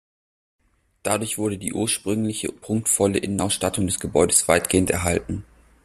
Dadurch 1.03 1.37
wurde 1.37 1.59
die 1.59 1.73
ursprüngliche 1.73 2.51
prunkvolle 2.51 3.19
Innenausstattung 3.19 3.85
des 3.85 3.99
Gebäudes 3.99 4.47
weitgehend 4.47 4.89
erhalten. 4.89 5.43